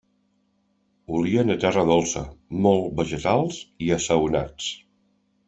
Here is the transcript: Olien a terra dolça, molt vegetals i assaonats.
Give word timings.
Olien 1.17 1.55
a 1.55 1.57
terra 1.63 1.83
dolça, 1.89 2.23
molt 2.65 2.89
vegetals 3.01 3.61
i 3.89 3.93
assaonats. 3.99 4.73